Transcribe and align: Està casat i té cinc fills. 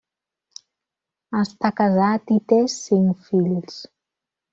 Està 1.41 1.69
casat 1.81 2.33
i 2.37 2.37
té 2.53 2.59
cinc 2.77 3.21
fills. 3.29 3.77